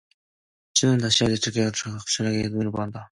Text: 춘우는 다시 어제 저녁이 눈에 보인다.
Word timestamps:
춘우는 0.73 0.97
다시 0.99 1.23
어제 1.25 1.35
저녁이 2.15 2.49
눈에 2.49 2.71
보인다. 2.71 3.09